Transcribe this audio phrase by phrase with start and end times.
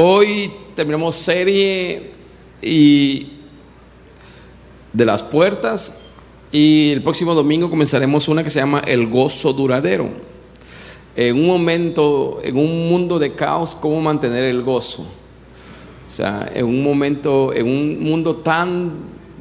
[0.00, 2.12] Hoy terminamos serie
[2.62, 3.32] y
[4.92, 5.92] de las puertas
[6.52, 10.08] y el próximo domingo comenzaremos una que se llama El gozo duradero.
[11.16, 15.02] En un momento, en un mundo de caos, ¿cómo mantener el gozo?
[15.02, 18.92] O sea, en un momento, en un mundo tan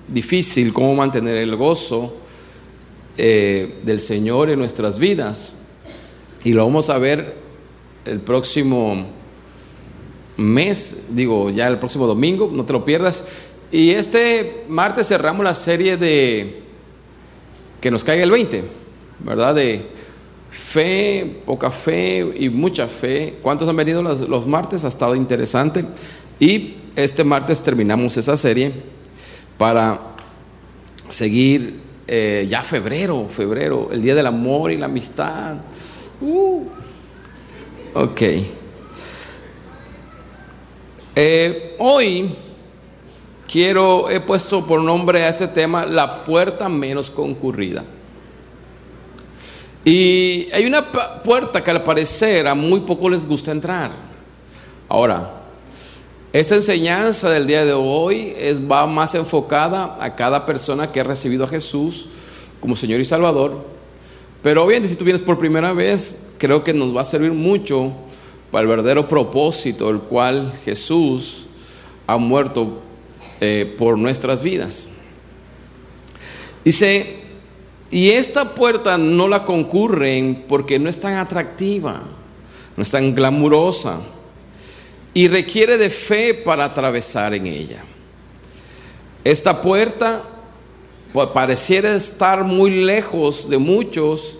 [0.08, 2.16] difícil, ¿cómo mantener el gozo
[3.16, 5.54] eh, del Señor en nuestras vidas?
[6.44, 7.36] Y lo vamos a ver
[8.06, 9.17] el próximo
[10.38, 13.24] mes, digo, ya el próximo domingo, no te lo pierdas.
[13.72, 16.62] Y este martes cerramos la serie de
[17.82, 18.64] que nos caiga el 20,
[19.20, 19.56] ¿verdad?
[19.56, 19.86] De
[20.52, 23.36] fe, poca fe y mucha fe.
[23.42, 24.86] ¿Cuántos han venido los, martes?
[24.86, 25.86] Ha estado interesante.
[26.40, 28.72] Y este martes terminamos esa serie
[29.58, 30.00] para
[31.10, 35.56] seguir eh, ya febrero, febrero, el Día del Amor y la Amistad.
[36.22, 36.64] Uh.
[37.94, 38.22] Ok.
[41.20, 42.30] Eh, hoy
[43.52, 47.84] quiero, he puesto por nombre a este tema la puerta menos concurrida.
[49.84, 50.92] Y hay una
[51.24, 53.90] puerta que al parecer a muy poco les gusta entrar.
[54.88, 55.42] Ahora,
[56.32, 61.04] esta enseñanza del día de hoy es, va más enfocada a cada persona que ha
[61.04, 62.10] recibido a Jesús
[62.60, 63.66] como Señor y Salvador.
[64.44, 67.92] Pero obviamente si tú vienes por primera vez, creo que nos va a servir mucho
[68.52, 71.46] para el verdadero propósito, el cual Jesús
[72.06, 72.82] ha muerto
[73.40, 74.88] eh, por nuestras vidas.
[76.64, 77.22] Dice,
[77.90, 82.02] y esta puerta no la concurren porque no es tan atractiva,
[82.76, 84.02] no es tan glamurosa
[85.14, 87.84] y requiere de fe para atravesar en ella.
[89.24, 90.24] Esta puerta
[91.34, 94.38] pareciera estar muy lejos de muchos,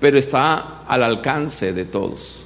[0.00, 2.44] pero está al alcance de todos.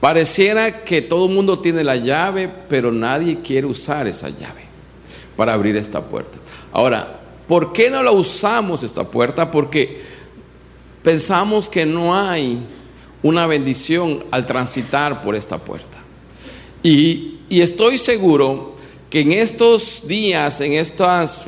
[0.00, 4.66] Pareciera que todo el mundo tiene la llave, pero nadie quiere usar esa llave
[5.36, 6.38] para abrir esta puerta.
[6.72, 9.50] Ahora, ¿por qué no la usamos esta puerta?
[9.50, 10.00] Porque
[11.02, 12.58] pensamos que no hay
[13.22, 15.98] una bendición al transitar por esta puerta.
[16.82, 18.76] Y, y estoy seguro
[19.08, 21.46] que en estos días, en estos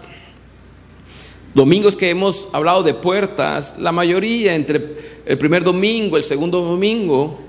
[1.54, 7.47] domingos que hemos hablado de puertas, la mayoría entre el primer domingo, el segundo domingo,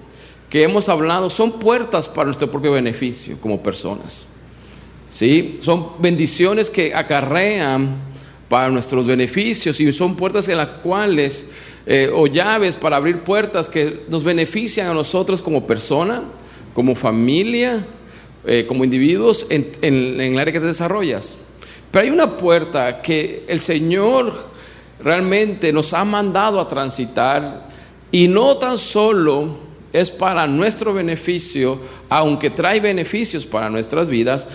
[0.49, 4.25] que hemos hablado son puertas para nuestro propio beneficio como personas.
[5.09, 5.59] ¿Sí?
[5.63, 7.95] Son bendiciones que acarrean
[8.47, 11.47] para nuestros beneficios y son puertas en las cuales,
[11.85, 16.23] eh, o llaves para abrir puertas que nos benefician a nosotros como persona,
[16.73, 17.85] como familia,
[18.45, 21.37] eh, como individuos en, en el área que te desarrollas.
[21.91, 24.49] Pero hay una puerta que el Señor
[25.03, 27.67] realmente nos ha mandado a transitar
[28.11, 31.79] y no tan solo es para nuestro beneficio,
[32.09, 34.47] aunque trae beneficios para nuestras vidas,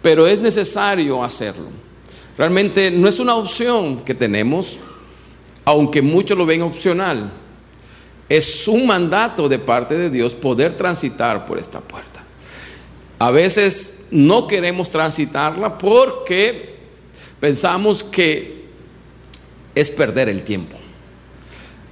[0.00, 1.68] pero es necesario hacerlo.
[2.36, 4.78] Realmente no es una opción que tenemos,
[5.64, 7.30] aunque muchos lo ven opcional.
[8.28, 12.24] Es un mandato de parte de Dios poder transitar por esta puerta.
[13.18, 16.76] A veces no queremos transitarla porque
[17.38, 18.62] pensamos que
[19.74, 20.76] es perder el tiempo,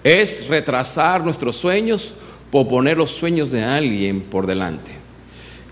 [0.03, 2.15] es retrasar nuestros sueños
[2.51, 4.93] por poner los sueños de alguien por delante.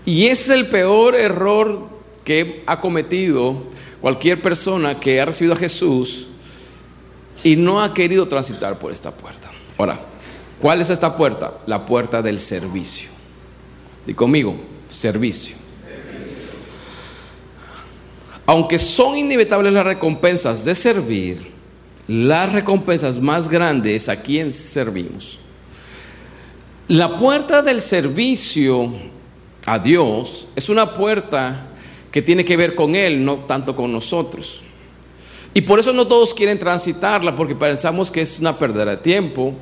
[0.05, 1.89] Y ese es el peor error
[2.23, 3.63] que ha cometido
[4.01, 6.27] cualquier persona que ha recibido a Jesús
[7.43, 9.51] y no ha querido transitar por esta puerta.
[9.77, 10.01] Ahora,
[10.61, 11.59] ¿cuál es esta puerta?
[11.65, 13.09] La puerta del servicio.
[14.07, 14.55] Y conmigo,
[14.89, 15.55] servicio.
[18.45, 21.51] Aunque son inevitables las recompensas de servir,
[22.07, 25.39] las recompensas más grandes a quien servimos.
[26.89, 28.91] La puerta del servicio
[29.67, 31.67] a Dios es una puerta
[32.11, 34.63] que tiene que ver con Él, no tanto con nosotros.
[35.53, 39.53] Y por eso no todos quieren transitarla, porque pensamos que es una pérdida de tiempo,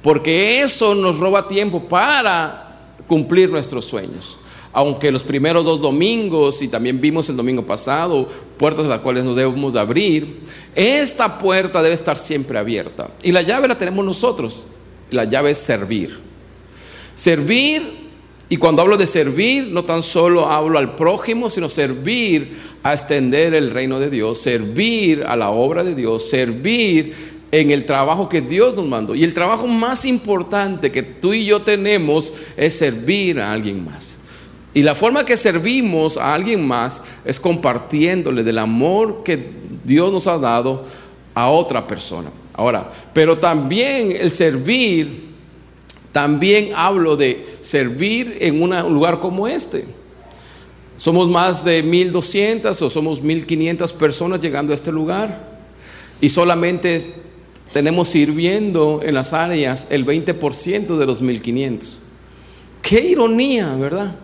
[0.00, 4.38] porque eso nos roba tiempo para cumplir nuestros sueños.
[4.72, 9.24] Aunque los primeros dos domingos, y también vimos el domingo pasado, puertas a las cuales
[9.24, 10.42] nos debemos abrir,
[10.76, 13.08] esta puerta debe estar siempre abierta.
[13.24, 14.62] Y la llave la tenemos nosotros,
[15.10, 16.29] la llave es servir.
[17.20, 17.82] Servir,
[18.48, 23.52] y cuando hablo de servir, no tan solo hablo al prójimo, sino servir a extender
[23.52, 27.12] el reino de Dios, servir a la obra de Dios, servir
[27.52, 29.14] en el trabajo que Dios nos mandó.
[29.14, 34.18] Y el trabajo más importante que tú y yo tenemos es servir a alguien más.
[34.72, 39.46] Y la forma que servimos a alguien más es compartiéndole del amor que
[39.84, 40.86] Dios nos ha dado
[41.34, 42.30] a otra persona.
[42.54, 45.29] Ahora, pero también el servir
[46.12, 49.84] también hablo de servir en un lugar como este.
[50.96, 55.48] Somos más de 1.200 o somos 1.500 personas llegando a este lugar
[56.20, 57.14] y solamente
[57.72, 61.94] tenemos sirviendo en las áreas el 20% de los 1.500.
[62.82, 64.16] Qué ironía, ¿verdad?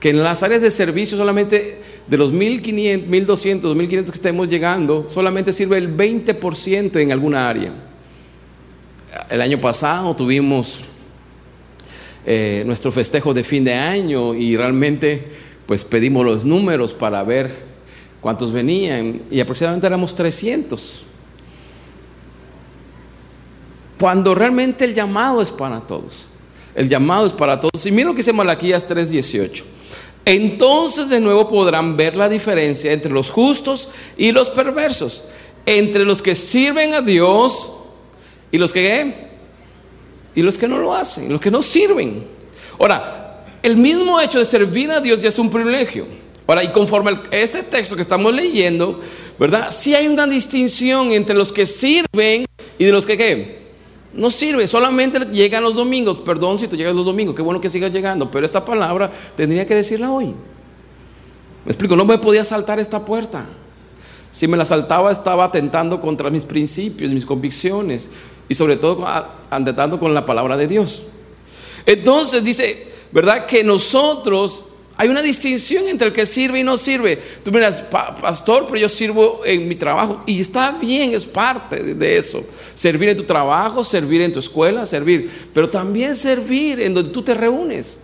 [0.00, 5.06] Que en las áreas de servicio solamente de los 1.500, 1.200, 2.500 que estemos llegando,
[5.08, 7.72] solamente sirve el 20% en alguna área.
[9.30, 10.80] El año pasado tuvimos
[12.26, 15.24] eh, nuestro festejo de fin de año y realmente
[15.66, 17.54] pues pedimos los números para ver
[18.20, 21.02] cuántos venían y aproximadamente éramos 300.
[23.98, 26.28] Cuando realmente el llamado es para todos.
[26.74, 27.84] El llamado es para todos.
[27.86, 29.64] Y mira lo que dice Malaquías 3:18.
[30.24, 35.22] Entonces de nuevo podrán ver la diferencia entre los justos y los perversos,
[35.66, 37.70] entre los que sirven a Dios
[38.50, 39.33] y los que
[40.34, 42.24] y los que no lo hacen, los que no sirven.
[42.78, 46.06] Ahora, el mismo hecho de servir a Dios ya es un privilegio.
[46.46, 49.00] Ahora, y conforme a este texto que estamos leyendo,
[49.38, 49.70] ¿verdad?
[49.70, 52.44] Sí hay una distinción entre los que sirven
[52.78, 53.64] y de los que ¿qué?
[54.12, 56.18] No sirve, solamente llegan los domingos.
[56.18, 59.66] Perdón si tú llegas los domingos, qué bueno que sigas llegando, pero esta palabra tendría
[59.66, 60.26] que decirla hoy.
[61.64, 63.46] Me explico, no me podía saltar esta puerta.
[64.30, 68.10] Si me la saltaba estaba atentando contra mis principios, mis convicciones
[68.48, 69.04] y sobre todo
[69.50, 71.02] atentando con la palabra de Dios.
[71.86, 73.46] Entonces dice, ¿verdad?
[73.46, 74.64] Que nosotros
[74.96, 77.20] hay una distinción entre el que sirve y no sirve.
[77.42, 80.22] Tú miras, pastor, pero yo sirvo en mi trabajo.
[80.24, 82.44] Y está bien, es parte de eso.
[82.74, 85.48] Servir en tu trabajo, servir en tu escuela, servir.
[85.52, 87.98] Pero también servir en donde tú te reúnes.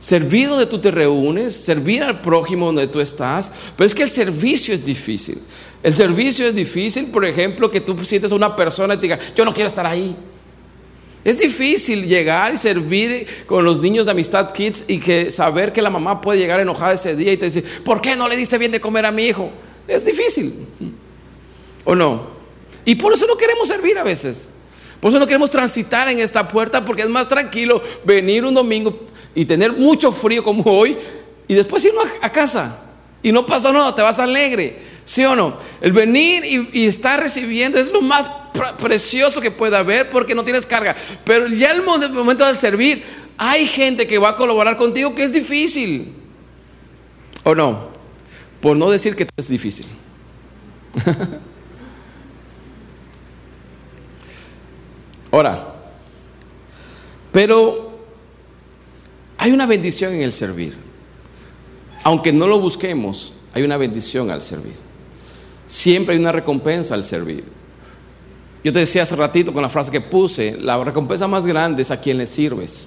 [0.00, 3.50] Servir donde tú te reúnes, servir al prójimo donde tú estás.
[3.76, 5.40] Pero es que el servicio es difícil.
[5.84, 9.18] El servicio es difícil, por ejemplo, que tú sientes a una persona y te diga,
[9.36, 10.16] yo no quiero estar ahí.
[11.22, 15.82] Es difícil llegar y servir con los niños de Amistad Kids y que saber que
[15.82, 18.56] la mamá puede llegar enojada ese día y te dice, ¿por qué no le diste
[18.56, 19.50] bien de comer a mi hijo?
[19.86, 20.54] Es difícil.
[21.84, 22.28] ¿O no?
[22.86, 24.48] Y por eso no queremos servir a veces.
[25.00, 29.00] Por eso no queremos transitar en esta puerta porque es más tranquilo venir un domingo
[29.34, 30.96] y tener mucho frío como hoy
[31.46, 32.80] y después irnos a casa.
[33.22, 34.93] Y no pasó nada, te vas alegre.
[35.04, 35.58] ¿Sí o no?
[35.80, 38.26] El venir y, estar recibiendo es lo más
[38.78, 40.96] precioso que pueda haber porque no tienes carga.
[41.24, 43.04] Pero ya el momento del servir,
[43.36, 46.14] hay gente que va a colaborar contigo que es difícil.
[47.42, 47.88] ¿O no?
[48.60, 49.86] Por no decir que es difícil.
[55.30, 55.74] Ahora,
[57.32, 57.98] pero
[59.36, 60.76] hay una bendición en el servir.
[62.04, 64.83] Aunque no lo busquemos, hay una bendición al servir.
[65.74, 67.42] Siempre hay una recompensa al servir.
[68.62, 71.90] Yo te decía hace ratito con la frase que puse, la recompensa más grande es
[71.90, 72.86] a quien le sirves.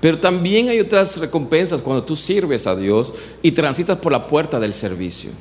[0.00, 3.12] Pero también hay otras recompensas cuando tú sirves a Dios
[3.42, 5.32] y transitas por la puerta del servicio.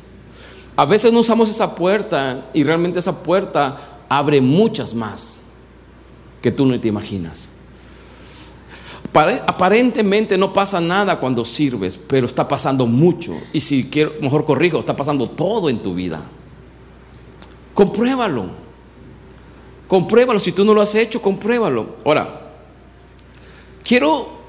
[0.76, 5.42] A veces no usamos esa puerta y realmente esa puerta abre muchas más
[6.42, 7.48] que tú no te imaginas.
[9.14, 13.34] Aparentemente no pasa nada cuando sirves, pero está pasando mucho.
[13.54, 16.24] Y si quiero, mejor corrijo, está pasando todo en tu vida.
[17.76, 18.50] Compruébalo.
[19.88, 21.98] Compruébalo, si tú no lo has hecho, compruébalo.
[22.04, 22.54] Ahora,
[23.84, 24.40] quiero,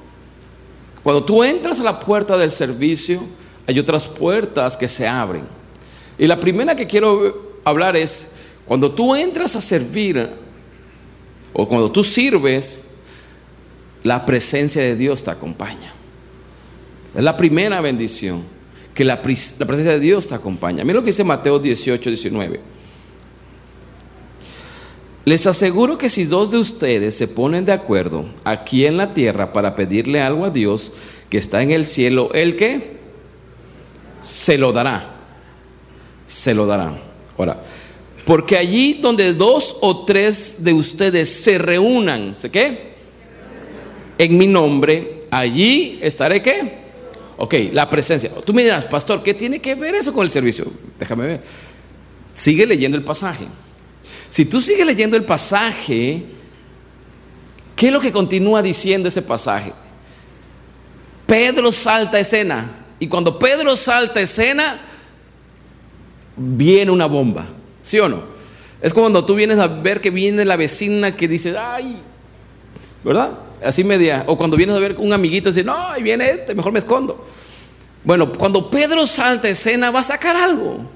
[1.03, 3.25] cuando tú entras a la puerta del servicio,
[3.67, 5.45] hay otras puertas que se abren.
[6.19, 8.29] Y la primera que quiero hablar es,
[8.65, 10.31] cuando tú entras a servir,
[11.53, 12.83] o cuando tú sirves,
[14.03, 15.93] la presencia de Dios te acompaña.
[17.15, 18.45] Es la primera bendición,
[18.95, 20.85] que la, presencia de Dios te acompaña.
[20.85, 22.76] Mira lo que dice Mateo 18, 19.
[25.27, 29.53] Les aseguro que si dos de ustedes se ponen de acuerdo aquí en la tierra
[29.53, 30.93] para pedirle algo a Dios
[31.29, 32.99] que está en el cielo, ¿el qué?
[34.23, 35.17] Se lo dará.
[36.29, 36.97] Se lo dará.
[37.37, 37.61] Ahora,
[38.25, 42.95] porque allí donde dos o tres de ustedes se reúnan, ¿sé qué?
[44.19, 46.87] En mi nombre, allí estaré qué?
[47.37, 48.31] Ok, la presencia.
[48.45, 50.71] Tú me dirás, pastor, ¿qué tiene que ver eso con el servicio?
[51.01, 51.41] Déjame ver.
[52.33, 53.47] Sigue leyendo el pasaje.
[54.31, 56.23] Si tú sigues leyendo el pasaje,
[57.75, 59.73] ¿qué es lo que continúa diciendo ese pasaje?
[61.27, 62.85] Pedro salta escena.
[62.99, 64.81] Y cuando Pedro salta escena,
[66.37, 67.49] viene una bomba.
[67.83, 68.37] ¿Sí o no?
[68.81, 71.97] Es como cuando tú vienes a ver que viene la vecina que dice, ay,
[73.03, 73.31] ¿verdad?
[73.65, 74.25] Así media.
[74.27, 76.79] O cuando vienes a ver un amiguito y dice, no, ahí viene este, mejor me
[76.79, 77.27] escondo.
[78.05, 80.96] Bueno, cuando Pedro salta escena, va a sacar algo.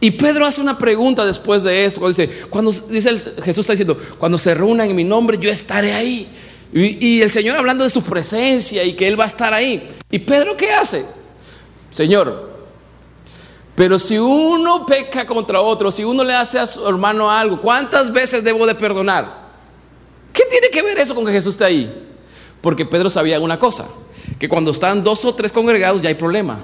[0.00, 2.00] Y Pedro hace una pregunta después de eso.
[2.00, 5.92] Cuando dice, cuando dice Jesús está diciendo, cuando se reúnan en mi nombre, yo estaré
[5.92, 6.30] ahí.
[6.72, 9.88] Y, y, el Señor hablando de su presencia y que Él va a estar ahí.
[10.10, 11.06] ¿Y Pedro qué hace?
[11.92, 12.48] Señor,
[13.78, 18.12] pero si uno peca contra otro, si uno le hace a su hermano algo, ¿cuántas
[18.12, 19.48] veces debo de perdonar?
[20.32, 22.08] ¿Qué tiene que ver eso con que Jesús está ahí?
[22.60, 23.86] Porque Pedro sabía una cosa,
[24.36, 26.58] que cuando están dos o tres congregados ya hay problema.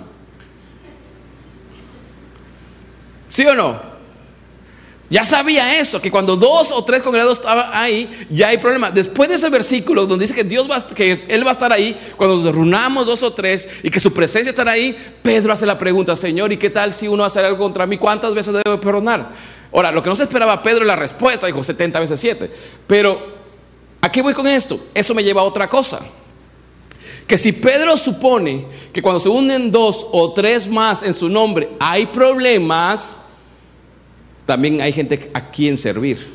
[3.34, 3.80] ¿Sí o no?
[5.10, 8.92] Ya sabía eso, que cuando dos o tres congregados estaban ahí, ya hay problema.
[8.92, 11.98] Después de ese versículo donde dice que Dios va, que Él va a estar ahí,
[12.16, 15.76] cuando nos reunamos dos o tres y que su presencia estará ahí, Pedro hace la
[15.76, 17.98] pregunta, Señor, ¿y qué tal si uno hace algo contra mí?
[17.98, 19.32] ¿Cuántas veces debo perdonar?
[19.72, 22.50] Ahora, lo que no se esperaba Pedro es la respuesta, dijo 70 veces 7.
[22.86, 23.34] Pero,
[24.00, 24.78] ¿a qué voy con esto?
[24.94, 26.02] Eso me lleva a otra cosa.
[27.26, 31.70] Que si Pedro supone que cuando se unen dos o tres más en su nombre
[31.80, 33.18] hay problemas,
[34.46, 36.34] también hay gente a quien servir.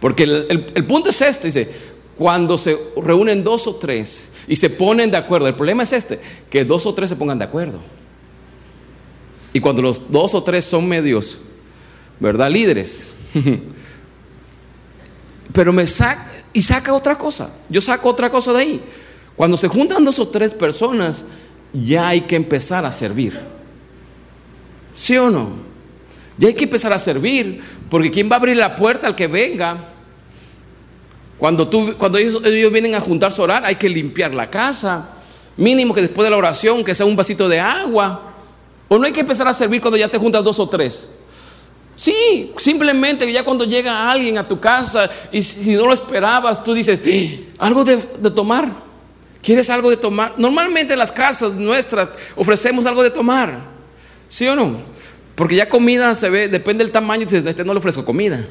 [0.00, 1.70] Porque el, punto es este, dice,
[2.16, 6.20] cuando se reúnen dos o tres y se ponen de acuerdo, el problema es este,
[6.48, 7.80] que dos o tres se pongan de acuerdo.
[9.52, 11.38] Y cuando los dos o tres son medios,
[12.18, 12.50] ¿verdad?
[12.50, 13.12] Líderes.
[15.52, 18.84] Pero me saca, y saca otra cosa, yo saco otra cosa de ahí.
[19.36, 21.24] Cuando se juntan dos o tres personas,
[21.72, 23.59] ya hay que empezar a servir.
[24.94, 25.70] ¿Sí o no?
[26.36, 29.26] Ya hay que empezar a servir, porque ¿quién va a abrir la puerta al que
[29.26, 29.76] venga?
[31.38, 32.42] Cuando, tú, cuando ellos,
[32.72, 35.08] vienen a juntarse a orar, hay que limpiar la casa.
[35.56, 38.32] Mínimo que después de la oración, que sea un vasito de agua.
[38.88, 41.08] O no hay que empezar a servir cuando ya te juntas dos o tres.
[41.96, 46.72] Sí, simplemente ya cuando llega alguien a tu casa y si no lo esperabas, tú
[46.72, 48.70] dices, eh, algo de, de tomar.
[49.42, 50.34] ¿Quieres algo de tomar?
[50.36, 53.69] Normalmente en las casas nuestras ofrecemos algo de tomar.
[54.30, 54.80] ¿Sí o no?
[55.34, 58.46] Porque ya comida se ve, depende del tamaño, dices, este no le ofrezco comida.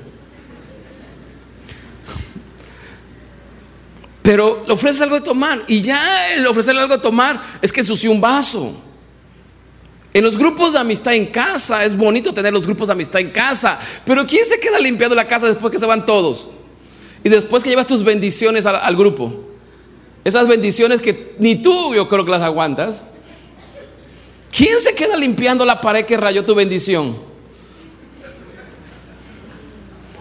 [4.21, 7.79] Pero le ofreces algo de tomar y ya el ofrecerle algo de tomar es que
[7.79, 8.75] ensució un vaso.
[10.13, 13.31] En los grupos de amistad en casa, es bonito tener los grupos de amistad en
[13.31, 16.49] casa, pero ¿quién se queda limpiando la casa después que se van todos?
[17.23, 19.45] Y después que llevas tus bendiciones al grupo.
[20.25, 23.05] Esas bendiciones que ni tú yo creo que las aguantas.
[24.51, 27.17] ¿Quién se queda limpiando la pared que rayó tu bendición?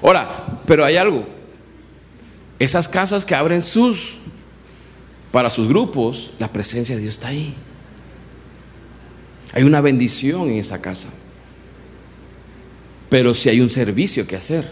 [0.03, 1.27] Ahora, pero hay algo.
[2.59, 4.17] Esas casas que abren sus,
[5.33, 7.55] para sus grupos, la presencia de Dios está ahí.
[9.53, 11.09] Hay una bendición en esa casa.
[13.09, 14.71] Pero si hay un servicio que hacer.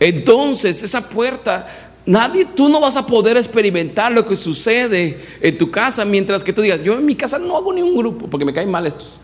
[0.00, 5.70] Entonces, esa puerta Nadie, tú no vas a poder experimentar lo que sucede en tu
[5.70, 8.44] casa mientras que tú digas, yo en mi casa no hago ni un grupo porque
[8.44, 9.20] me caen mal estos.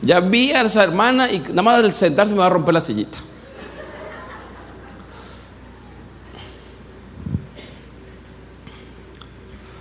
[0.00, 2.80] Ya vi a esa hermana y nada más al sentarse me va a romper la
[2.80, 3.18] sillita.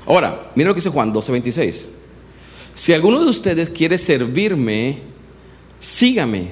[0.06, 1.86] Ahora, mira lo que dice Juan 12:26.
[2.74, 5.00] Si alguno de ustedes quiere servirme,
[5.80, 6.50] sígame.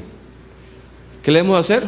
[1.22, 1.86] ¿Qué le debemos hacer?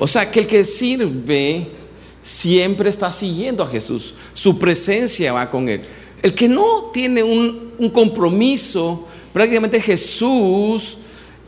[0.00, 1.83] O sea, que el que sirve
[2.24, 4.14] siempre está siguiendo a Jesús.
[4.32, 5.82] Su presencia va con él.
[6.22, 10.96] El que no tiene un, compromiso, prácticamente Jesús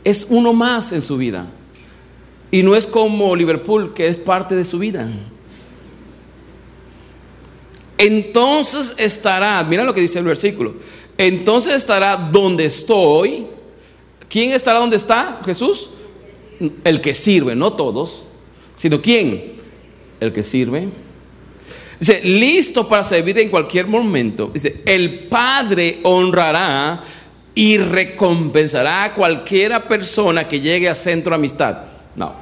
[0.03, 1.47] es uno más en su vida.
[2.51, 5.11] Y no es como Liverpool, que es parte de su vida.
[7.97, 10.75] Entonces estará, mira lo que dice el versículo,
[11.17, 13.47] entonces estará donde estoy.
[14.29, 15.41] ¿Quién estará donde está?
[15.43, 15.89] Jesús.
[16.83, 18.23] El que sirve, no todos,
[18.75, 19.56] sino quién?
[20.19, 20.89] El que sirve.
[21.99, 24.51] Dice, listo para servir en cualquier momento.
[24.53, 27.03] Dice, el Padre honrará
[27.55, 31.77] y recompensará a cualquiera persona que llegue a centro de amistad.
[32.15, 32.33] No.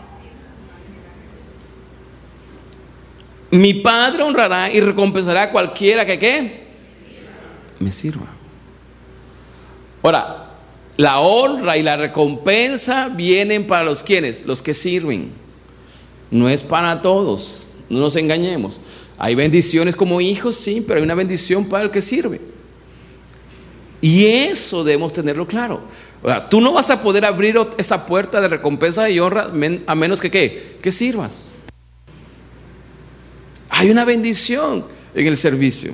[3.51, 6.65] Mi Padre honrará y recompensará a cualquiera que qué?
[7.79, 8.27] Me sirva.
[10.03, 10.50] Ahora,
[10.98, 15.32] la honra y la recompensa vienen para los quienes, los que sirven.
[16.29, 17.64] No es para todos.
[17.89, 18.80] No nos engañemos.
[19.18, 22.42] Hay bendiciones como hijos, sí, pero hay una bendición para el que sirve.
[24.01, 25.82] Y eso debemos tenerlo claro.
[26.22, 29.51] O sea, tú no vas a poder abrir esa puerta de recompensa y honra
[29.88, 30.77] a menos que ¿qué?
[30.82, 31.46] Que sirvas.
[33.70, 35.94] Hay una bendición en el servicio.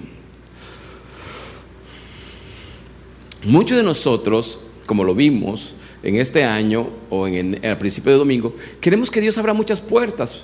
[3.43, 8.55] Muchos de nosotros, como lo vimos en este año o en el, principio de domingo,
[8.79, 10.41] queremos que Dios abra muchas puertas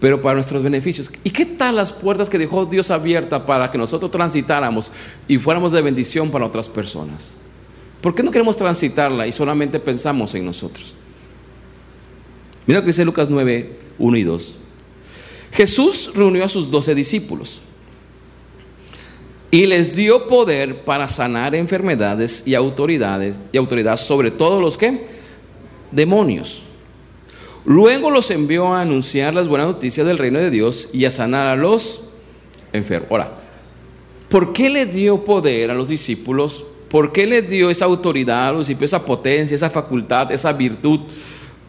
[0.00, 1.12] pero para nuestros beneficios.
[1.22, 4.90] ¿Y qué tal las puertas que dejó Dios abiertas para que nosotros transitáramos
[5.28, 7.34] y fuéramos de bendición para otras personas?
[8.00, 10.94] ¿Por qué no queremos transitarla y solamente pensamos en nosotros?
[12.66, 14.56] Mira lo que dice Lucas 9, 1 y 2.
[15.52, 17.60] Jesús reunió a sus doce discípulos
[19.50, 25.04] y les dio poder para sanar enfermedades y autoridades y autoridad sobre todos los que
[25.90, 26.62] demonios.
[27.64, 31.46] Luego los envió a anunciar las buenas noticias del reino de Dios y a sanar
[31.46, 32.02] a los
[32.72, 33.10] enfermos.
[33.10, 33.32] Ahora,
[34.28, 36.64] ¿por qué le dio poder a los discípulos?
[36.88, 41.00] ¿Por qué le dio esa autoridad a los discípulos, esa potencia, esa facultad, esa virtud?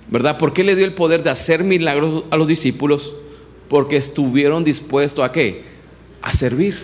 [0.10, 0.38] ¿Verdad?
[0.38, 3.14] ¿Por qué le dio el poder de hacer milagros a los discípulos?
[3.70, 5.64] Porque estuvieron dispuestos a qué?
[6.22, 6.76] A servir.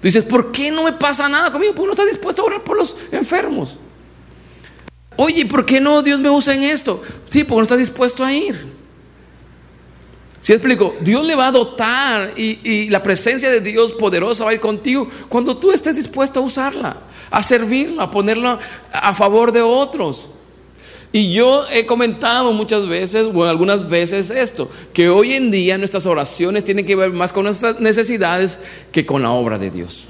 [0.00, 1.74] Tú dices, ¿por qué no me pasa nada conmigo?
[1.74, 3.78] Porque no estás dispuesto a orar por los enfermos.
[5.20, 7.02] Oye, ¿por qué no Dios me usa en esto?
[7.28, 8.68] Sí, porque no estás dispuesto a ir.
[10.40, 14.52] Si explico, Dios le va a dotar y, y, la presencia de Dios poderosa va
[14.52, 16.98] a ir contigo cuando tú estés dispuesto a usarla,
[17.32, 18.60] a servirla, a ponerla
[18.92, 20.28] a favor de otros.
[21.10, 26.06] Y yo he comentado muchas veces, o algunas veces esto, que hoy en día nuestras
[26.06, 28.60] oraciones tienen que ver más con nuestras necesidades
[28.92, 30.06] que con la obra de Dios.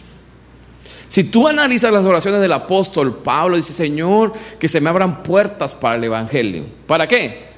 [1.09, 5.75] Si tú analizas las oraciones del apóstol Pablo, dice, Señor, que se me abran puertas
[5.75, 6.65] para el Evangelio.
[6.87, 7.49] ¿Para qué?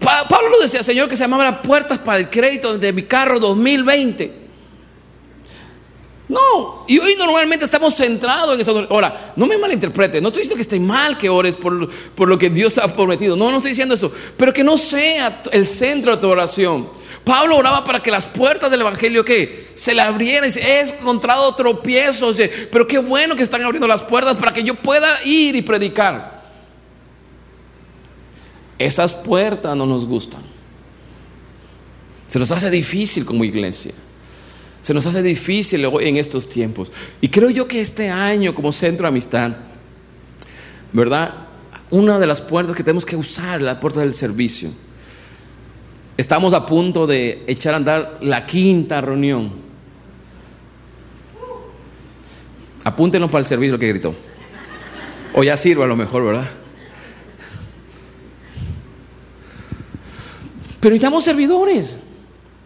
[0.00, 3.38] Pablo lo decía, Señor, que se me abran puertas para el crédito de mi carro
[3.38, 4.48] 2020.
[6.28, 10.56] No, y hoy normalmente estamos centrados en esa Ahora, no me malinterprete, no estoy diciendo
[10.56, 13.70] que esté mal que ores por, por, lo que Dios ha prometido, no, no estoy
[13.70, 16.90] diciendo eso, pero que no sea el centro de tu oración.
[17.24, 20.50] Pablo oraba para que las puertas del Evangelio que se le abrieran.
[20.56, 22.38] He encontrado tropiezos,
[22.70, 26.42] pero qué bueno que están abriendo las puertas para que yo pueda ir y predicar.
[28.78, 30.42] Esas puertas no nos gustan.
[32.28, 33.92] Se nos hace difícil como iglesia.
[34.82, 36.92] Se nos hace difícil en estos tiempos.
[37.20, 39.52] Y creo yo que este año como centro de amistad,
[40.92, 41.34] ¿verdad?
[41.90, 44.70] Una de las puertas que tenemos que usar la puerta del servicio.
[46.18, 49.52] Estamos a punto de echar a andar la quinta reunión.
[52.82, 54.16] Apúntenos para el servicio que gritó.
[55.32, 56.48] O ya sirva a lo mejor, ¿verdad?
[60.80, 62.00] Pero necesitamos servidores.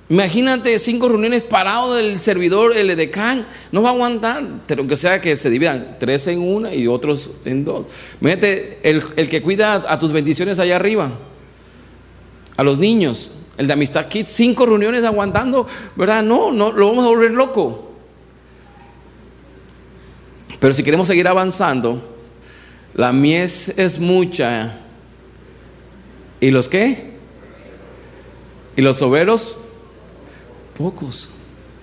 [0.09, 5.21] Imagínate cinco reuniones parados del servidor, el edecán, no va a aguantar, pero que sea
[5.21, 7.87] que se dividan tres en una y otros en dos.
[8.19, 11.19] Imagínate el, el que cuida a tus bendiciones allá arriba,
[12.57, 13.31] a los niños,
[13.63, 16.23] el de Amistad Kids, cinco reuniones aguantando, ¿verdad?
[16.23, 17.93] No, no, lo vamos a volver loco.
[20.59, 22.03] Pero si queremos seguir avanzando,
[22.95, 24.79] la mies es mucha.
[26.41, 27.13] ¿Y los qué?
[28.77, 29.57] ¿Y los soberos?
[30.77, 31.31] Pocos.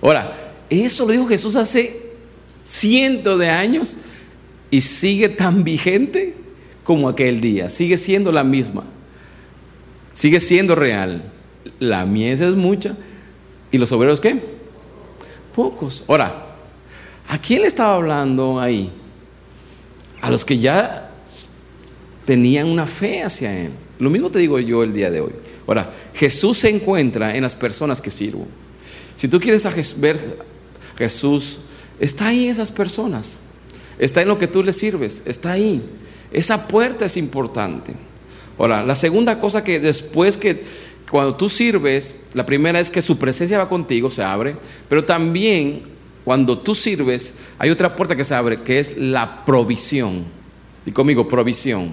[0.02, 2.10] Ahora, eso lo dijo Jesús hace
[2.64, 3.96] cientos de años
[4.70, 6.34] y sigue tan vigente
[6.84, 7.70] como aquel día.
[7.70, 8.84] Sigue siendo la misma.
[10.12, 11.29] Sigue siendo real
[11.78, 12.96] la mies es mucha.
[13.70, 14.40] ¿Y los obreros qué?
[15.54, 16.04] Pocos.
[16.08, 16.56] Ahora,
[17.28, 18.90] ¿a quién le estaba hablando ahí?
[20.20, 21.10] A los que ya
[22.24, 23.70] tenían una fe hacia Él.
[23.98, 25.32] Lo mismo te digo yo el día de hoy.
[25.66, 28.46] Ahora, Jesús se encuentra en las personas que sirvo.
[29.14, 29.64] Si tú quieres
[30.00, 30.38] ver
[30.96, 31.60] Jesús,
[31.98, 33.38] está ahí esas personas.
[33.98, 35.22] Está en lo que tú le sirves.
[35.24, 35.82] Está ahí.
[36.32, 37.94] Esa puerta es importante.
[38.58, 40.62] Ahora, la segunda cosa que después que
[41.10, 44.54] cuando tú sirves, la primera es que su presencia va contigo, se abre,
[44.88, 45.82] pero también
[46.24, 50.24] cuando tú sirves, hay otra puerta que se abre, que es la provisión.
[50.86, 51.92] Y conmigo, provisión.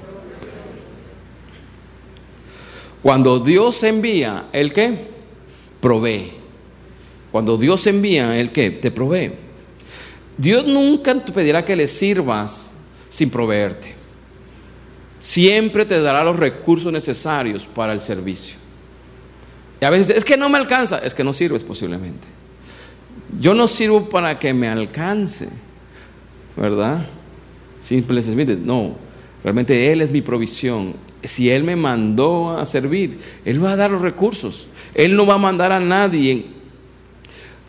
[3.01, 5.07] Cuando Dios envía, ¿el qué?
[5.81, 6.33] Provee.
[7.31, 8.69] Cuando Dios envía, ¿el qué?
[8.69, 9.31] Te provee.
[10.37, 12.69] Dios nunca te pedirá que le sirvas
[13.09, 13.95] sin proveerte.
[15.19, 18.66] Siempre te dará los recursos necesarios para el servicio.
[19.79, 22.27] Y a veces es que no me alcanza, es que no sirves posiblemente.
[23.39, 25.49] Yo no sirvo para que me alcance,
[26.55, 27.05] ¿verdad?
[27.79, 28.95] Simplemente, no,
[29.43, 30.95] realmente Él es mi provisión.
[31.23, 34.67] Si Él me mandó a servir, Él va a dar los recursos.
[34.93, 36.47] Él no va a mandar a nadie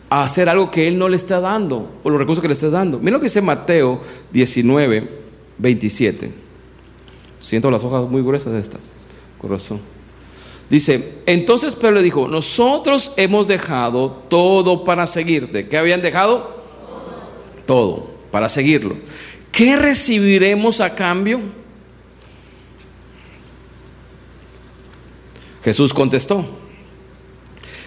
[0.09, 2.69] a hacer algo que Él no le está dando, por los recursos que le está
[2.69, 2.99] dando.
[2.99, 5.09] Mira lo que dice Mateo 19,
[5.57, 6.31] 27.
[7.39, 8.81] Siento las hojas muy gruesas estas,
[9.37, 9.98] corazón.
[10.69, 15.67] Dice, entonces Pedro le dijo, nosotros hemos dejado todo para seguirte.
[15.67, 16.63] ¿Qué habían dejado?
[17.65, 18.95] Todo, para seguirlo.
[19.51, 21.39] ¿Qué recibiremos a cambio?
[25.63, 26.45] Jesús contestó,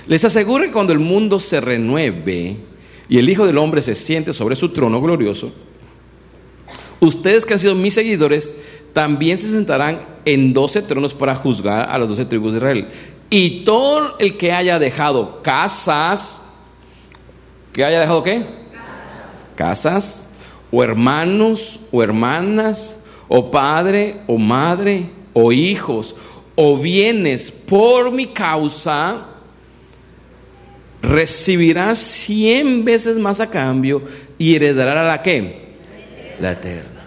[0.06, 2.56] les aseguro que cuando el mundo se renueve
[3.08, 5.52] y el Hijo del Hombre se siente sobre su trono glorioso,
[7.00, 8.54] ustedes que han sido mis seguidores
[8.92, 12.88] también se sentarán en doce tronos para juzgar a las doce tribus de Israel.
[13.30, 16.40] Y todo el que haya dejado casas,
[17.72, 18.62] que haya dejado qué?
[19.54, 20.26] casas,
[20.70, 26.14] o hermanos, o hermanas, o padre, o madre, o hijos,
[26.54, 29.26] o bienes por mi causa,
[31.00, 34.02] recibirás cien veces más a cambio
[34.38, 35.76] y heredará la que?
[36.40, 37.02] La eterna.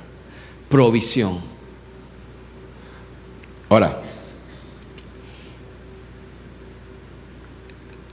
[0.70, 1.55] Provisión.
[3.70, 4.02] Ahora,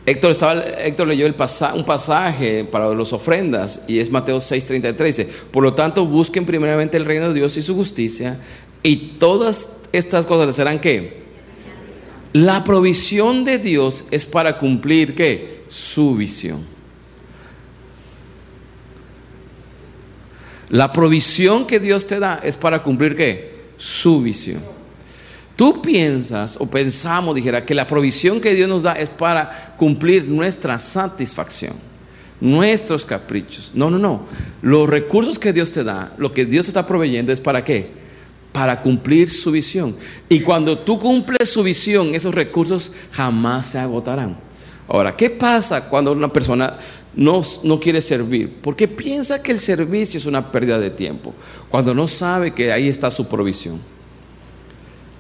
[0.05, 1.37] Héctor, estaba, Héctor leyó el
[1.75, 5.05] un pasaje para las ofrendas y es Mateo 6:33.
[5.05, 8.41] Dice, por lo tanto busquen primeramente el reino de Dios y su justicia
[8.83, 11.23] y todas estas cosas serán qué?
[12.33, 15.65] La provisión de Dios es para cumplir qué?
[15.69, 16.67] Su visión.
[20.71, 23.53] La provisión que Dios te da es para cumplir qué?
[23.77, 24.72] Su visión.
[25.57, 30.25] Tú piensas o pensamos, dijera, que la provisión que Dios nos da es para cumplir
[30.25, 31.75] nuestra satisfacción,
[32.41, 33.71] nuestros caprichos.
[33.75, 34.23] No, no, no.
[34.63, 37.91] Los recursos que Dios te da, lo que Dios está proveyendo es para qué?
[38.51, 39.97] Para cumplir su visión.
[40.29, 44.37] Y cuando tú cumples su visión, esos recursos jamás se agotarán.
[44.89, 46.79] Ahora, ¿qué pasa cuando una persona
[47.15, 48.59] no, no, quiere servir?
[48.63, 51.35] Porque piensa que el servicio es una pérdida de tiempo,
[51.69, 53.81] cuando no sabe que ahí está su provisión.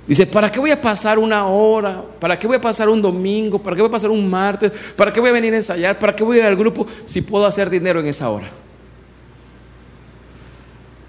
[0.06, 2.02] Dice, ¿para qué voy a pasar una hora?
[2.18, 3.60] ¿Para qué voy a pasar un domingo?
[3.60, 4.72] ¿Para qué voy a pasar un martes?
[4.96, 5.98] ¿Para qué voy a venir a ensayar?
[5.98, 8.50] ¿Para qué voy a ir al grupo si puedo hacer dinero en esa hora?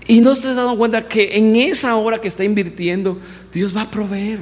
[0.06, 3.18] Y no te has dado cuenta que en esa hora que está invirtiendo,
[3.52, 4.40] Dios va a proveer.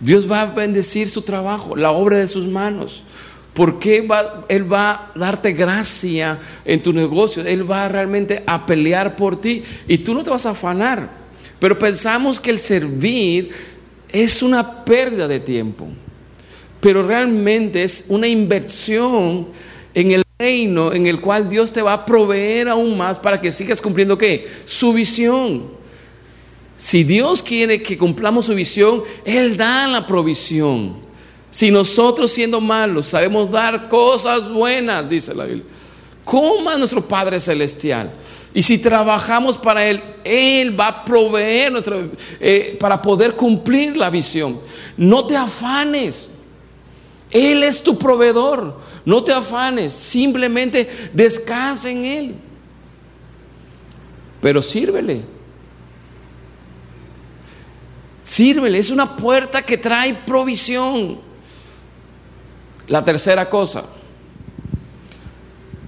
[0.00, 3.04] Dios va a bendecir su trabajo, la obra de sus manos.
[3.52, 7.44] Porque va, Él va a darte gracia en tu negocio.
[7.44, 9.62] Él va realmente a pelear por ti.
[9.86, 11.21] Y tú no te vas a afanar.
[11.62, 13.50] Pero pensamos que el servir
[14.10, 15.86] es una pérdida de tiempo.
[16.80, 19.46] Pero realmente es una inversión
[19.94, 23.52] en el reino en el cual Dios te va a proveer aún más para que
[23.52, 24.48] sigas cumpliendo qué?
[24.64, 25.66] Su visión.
[26.76, 30.96] Si Dios quiere que cumplamos su visión, Él da la provisión.
[31.48, 35.66] Si nosotros siendo malos sabemos dar cosas buenas, dice la Biblia,
[36.24, 38.10] ¿cómo a nuestro Padre Celestial?
[38.54, 41.72] Y si trabajamos para Él, Él va a proveer
[42.38, 44.60] eh, para poder cumplir la visión.
[44.96, 46.28] No te afanes.
[47.30, 48.78] Él es tu proveedor.
[49.06, 49.94] No te afanes.
[49.94, 52.34] Simplemente descansa en Él.
[54.42, 55.22] Pero sírvele.
[58.22, 58.78] Sírvele.
[58.78, 61.18] Es una puerta que trae provisión.
[62.86, 63.84] La tercera cosa.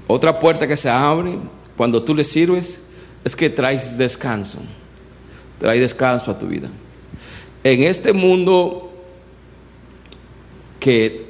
[0.06, 1.38] Otra puerta que se abre
[1.76, 2.80] cuando tú le sirves,
[3.24, 4.58] es que traes descanso.
[5.58, 6.68] Trae descanso a tu vida.
[7.62, 8.92] En este mundo
[10.78, 11.24] que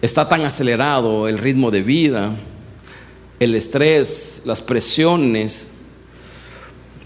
[0.00, 2.36] está tan acelerado el ritmo de vida,
[3.40, 5.66] el estrés, las presiones,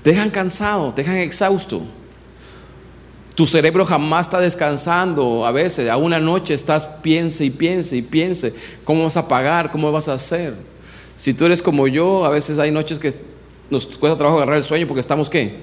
[0.05, 1.83] dejan cansado, dejan exhausto.
[3.35, 5.45] Tu cerebro jamás está descansando.
[5.47, 8.55] A veces, a una noche estás piense y piense y piense.
[8.85, 9.71] ¿Cómo vas a pagar?
[9.71, 10.55] ¿Cómo vas a hacer?
[11.17, 13.15] Si tú eres como yo, a veces hay noches que
[13.71, 15.57] nos cuesta trabajo agarrar el sueño porque estamos qué?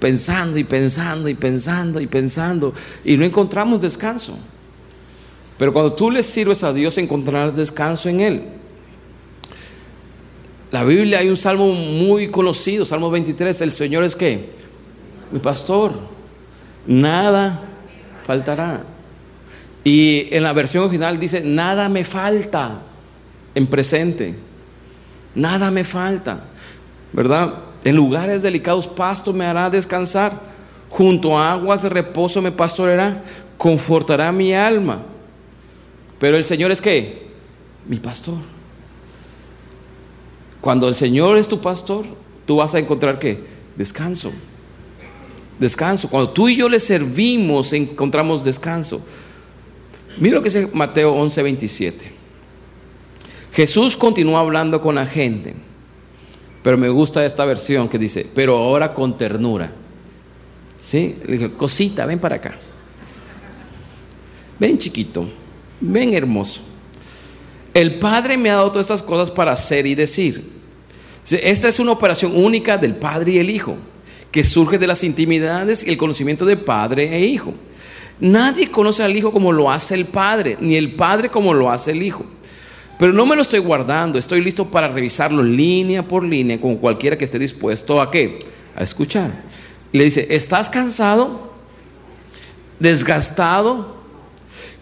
[0.00, 2.72] Pensando y pensando y pensando y pensando
[3.04, 4.38] y no encontramos descanso.
[5.58, 8.42] Pero cuando tú le sirves a Dios encontrarás descanso en Él.
[10.70, 14.50] La Biblia hay un salmo muy conocido, Salmo 23, el Señor es qué?
[15.32, 15.94] Mi pastor,
[16.86, 17.62] nada
[18.24, 18.84] faltará.
[19.82, 22.82] Y en la versión original dice, nada me falta
[23.58, 24.36] en presente.
[25.34, 26.44] Nada me falta,
[27.12, 27.54] ¿verdad?
[27.84, 30.40] En lugares delicados pasto me hará descansar,
[30.88, 33.22] junto a aguas de reposo me pastoreará,
[33.56, 35.02] confortará mi alma.
[36.18, 37.28] Pero el Señor es qué?
[37.86, 38.38] Mi pastor.
[40.60, 42.04] Cuando el Señor es tu pastor,
[42.46, 43.44] tú vas a encontrar qué?
[43.76, 44.32] Descanso.
[45.58, 46.08] Descanso.
[46.08, 49.00] Cuando tú y yo le servimos, encontramos descanso.
[50.18, 52.17] Mira lo que dice Mateo 11, 27.
[53.58, 55.52] Jesús continúa hablando con la gente,
[56.62, 59.72] pero me gusta esta versión que dice, pero ahora con ternura.
[60.80, 61.16] ¿Sí?
[61.26, 62.56] Le dije, cosita, ven para acá.
[64.60, 65.28] Ven chiquito,
[65.80, 66.60] ven hermoso.
[67.74, 70.52] El Padre me ha dado todas estas cosas para hacer y decir.
[71.28, 73.74] Esta es una operación única del Padre y el Hijo,
[74.30, 77.54] que surge de las intimidades y el conocimiento de Padre e Hijo.
[78.20, 81.90] Nadie conoce al Hijo como lo hace el Padre, ni el Padre como lo hace
[81.90, 82.24] el Hijo.
[82.98, 87.16] Pero no me lo estoy guardando, estoy listo para revisarlo línea por línea con cualquiera
[87.16, 88.40] que esté dispuesto a qué?
[88.74, 89.44] A escuchar.
[89.92, 91.52] le dice, ¿estás cansado?
[92.80, 93.96] ¿Desgastado?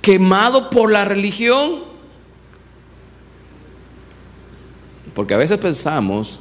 [0.00, 1.84] ¿Quemado por la religión?
[5.14, 6.40] Porque a veces pensamos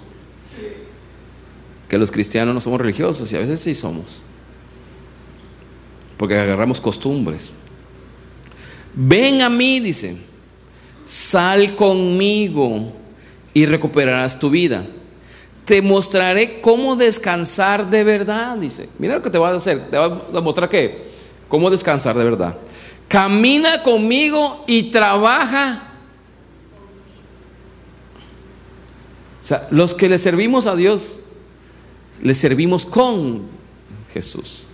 [1.90, 4.22] que los cristianos no somos religiosos y a veces sí somos.
[6.18, 7.52] Porque agarramos costumbres.
[8.94, 10.18] Ven a mí, dice,
[11.06, 12.92] sal conmigo
[13.54, 14.86] y recuperarás tu vida.
[15.64, 18.90] Te mostraré cómo descansar de verdad, dice.
[19.00, 19.90] Mira lo que te vas a hacer.
[19.90, 21.06] Te voy a mostrar qué.
[21.48, 22.58] Cómo descansar de verdad.
[23.08, 25.92] Camina conmigo y trabaja.
[29.42, 31.20] O sea, los que le servimos a Dios,
[32.22, 33.44] le servimos con
[34.12, 34.66] Jesús.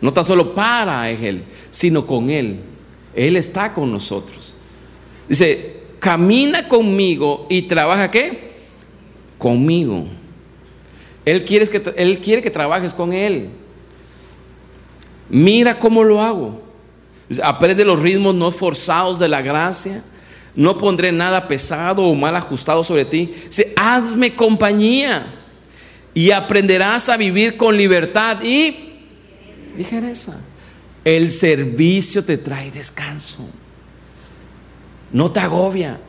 [0.00, 2.60] No tan solo para Él, sino con Él.
[3.14, 4.43] Él está con nosotros.
[5.28, 8.52] Dice, camina conmigo y trabaja qué?
[9.38, 10.06] Conmigo.
[11.24, 13.48] Él quiere que, él quiere que trabajes con Él.
[15.28, 16.62] Mira cómo lo hago.
[17.42, 20.04] Aprende los ritmos no forzados de la gracia.
[20.54, 23.32] No pondré nada pesado o mal ajustado sobre ti.
[23.46, 25.34] Dice, hazme compañía
[26.12, 28.92] y aprenderás a vivir con libertad y
[29.76, 30.36] ligereza.
[31.04, 33.48] El servicio te trae descanso.
[35.14, 36.00] No te agobia.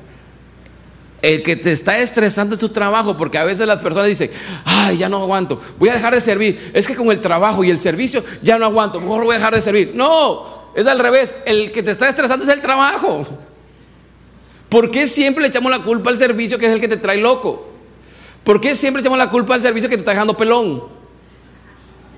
[1.22, 4.32] El que te está estresando es tu trabajo, porque a veces las personas dicen,
[4.66, 6.72] ay, ya no aguanto, voy a dejar de servir.
[6.74, 9.54] Es que con el trabajo y el servicio ya no aguanto, mejor voy a dejar
[9.54, 9.92] de servir.
[9.94, 11.36] No, es al revés.
[11.46, 13.28] El que te está estresando es el trabajo.
[14.70, 17.18] ¿Por qué siempre le echamos la culpa al servicio que es el que te trae
[17.18, 17.68] loco?
[18.44, 20.84] ¿Por qué siempre echamos la culpa al servicio que te está dejando pelón?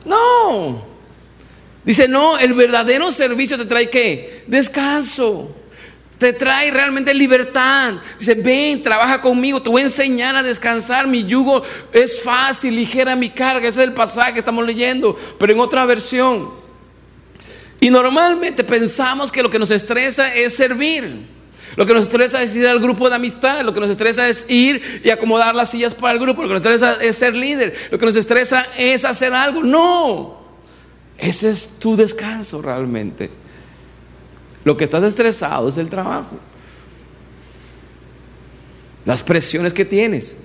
[0.05, 0.83] No.
[1.83, 4.45] Dice, no, el verdadero servicio te trae qué?
[4.47, 5.51] Descanso.
[6.17, 7.95] Te trae realmente libertad.
[8.17, 11.07] Dice, ven, trabaja conmigo, te voy a enseñar a descansar.
[11.07, 13.67] Mi yugo es fácil, ligera mi carga.
[13.67, 16.49] Ese es el pasaje que estamos leyendo, pero en otra versión.
[17.79, 21.27] Y normalmente pensamos que lo que nos estresa es servir.
[21.75, 24.45] Lo que nos estresa es ir al grupo de amistad, lo que nos estresa es
[24.47, 27.75] ir y acomodar las sillas para el grupo, lo que nos estresa es ser líder,
[27.91, 29.61] lo que nos estresa es hacer algo.
[29.61, 30.39] No,
[31.19, 33.29] ese es tu descanso realmente.
[34.67, 36.35] Lo que estás estresado es el trabajo,
[39.05, 40.35] las presiones que tienes.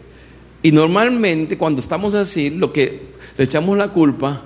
[0.63, 3.03] Y normalmente cuando estamos así, lo que
[3.37, 4.45] le echamos la culpa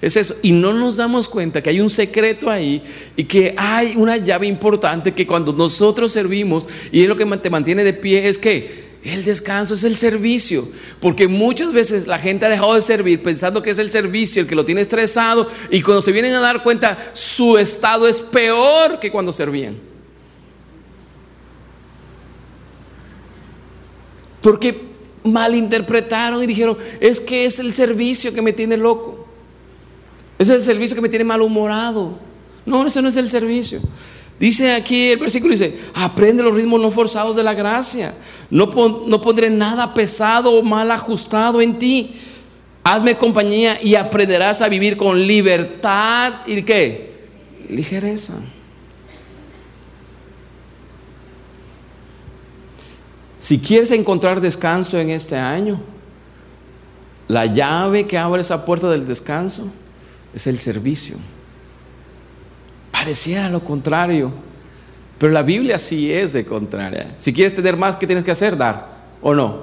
[0.00, 0.36] es eso.
[0.40, 2.80] Y no nos damos cuenta que hay un secreto ahí
[3.16, 7.50] y que hay una llave importante que cuando nosotros servimos y es lo que te
[7.50, 10.68] mantiene de pie es que el descanso es el servicio.
[11.00, 14.48] Porque muchas veces la gente ha dejado de servir pensando que es el servicio el
[14.48, 19.00] que lo tiene estresado y cuando se vienen a dar cuenta su estado es peor
[19.00, 19.78] que cuando servían.
[24.40, 24.88] Porque
[25.24, 29.26] malinterpretaron y dijeron, es que es el servicio que me tiene loco.
[30.38, 32.18] Es el servicio que me tiene malhumorado.
[32.64, 33.80] No, ese no es el servicio.
[34.38, 38.14] Dice aquí el versículo, dice, aprende los ritmos no forzados de la gracia.
[38.50, 38.66] No,
[39.06, 42.12] no pondré nada pesado o mal ajustado en ti.
[42.84, 47.26] Hazme compañía y aprenderás a vivir con libertad y qué?
[47.68, 48.34] Ligereza.
[53.40, 55.80] Si quieres encontrar descanso en este año,
[57.26, 59.64] la llave que abre esa puerta del descanso
[60.32, 61.16] es el servicio.
[63.08, 64.30] Pareciera lo contrario,
[65.16, 67.16] pero la Biblia sí es de contraria.
[67.18, 68.54] Si quieres tener más, ¿qué tienes que hacer?
[68.54, 68.86] Dar,
[69.22, 69.62] ¿o no?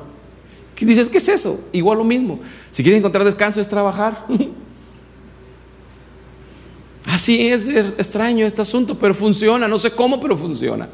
[0.74, 1.10] ¿Qué dices?
[1.10, 1.64] ¿Qué es eso?
[1.72, 2.40] Igual lo mismo.
[2.72, 4.26] Si quieres encontrar descanso es trabajar.
[7.06, 9.68] Así es, es extraño este asunto, pero funciona.
[9.68, 10.90] No sé cómo, pero funciona.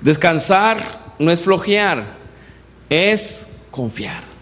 [0.00, 2.06] Descansar no es flojear,
[2.88, 4.33] es confiar.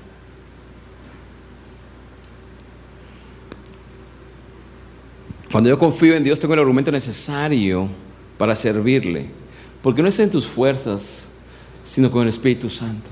[5.52, 7.86] Cuando yo confío en Dios, tengo el argumento necesario
[8.38, 9.26] para servirle.
[9.82, 11.26] Porque no es en tus fuerzas,
[11.84, 13.10] sino con el Espíritu Santo.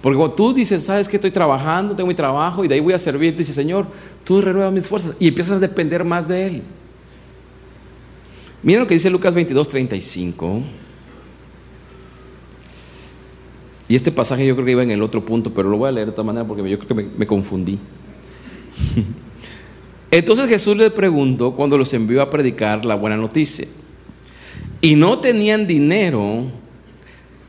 [0.00, 2.94] Porque cuando tú dices, sabes que estoy trabajando, tengo mi trabajo y de ahí voy
[2.94, 3.86] a servir, dices, Señor,
[4.24, 6.62] tú renuevas mis fuerzas y empiezas a depender más de Él.
[8.62, 10.62] Mira lo que dice Lucas 22, 35.
[13.88, 15.92] Y este pasaje yo creo que iba en el otro punto, pero lo voy a
[15.92, 17.78] leer de otra manera porque yo creo que me, me confundí.
[20.10, 23.66] Entonces Jesús les preguntó cuando los envió a predicar la buena noticia.
[24.80, 26.44] Y no tenían dinero,